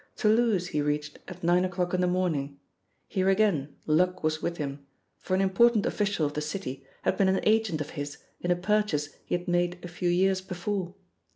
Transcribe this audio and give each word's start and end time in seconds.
Toulouse 0.15 0.69
he 0.69 0.81
reached 0.81 1.19
at 1.27 1.43
nine 1.43 1.63
o'clock 1.63 1.93
in 1.93 2.01
the 2.01 2.07
morning; 2.07 2.59
here 3.07 3.29
again 3.29 3.75
luck 3.85 4.23
was 4.23 4.41
with 4.41 4.57
him, 4.57 4.87
for 5.19 5.35
an 5.35 5.41
important 5.41 5.85
official 5.85 6.25
of 6.25 6.33
the 6.33 6.41
city 6.41 6.83
had 7.03 7.17
been 7.17 7.29
an 7.29 7.39
agent 7.43 7.81
of 7.81 7.91
his 7.91 8.17
in 8.39 8.49
a 8.49 8.55
purchase 8.55 9.09
he 9.25 9.35
had 9.37 9.47
made 9.47 9.77
a 9.85 9.87
few 9.87 10.09
years 10.09 10.41
before. 10.41 10.95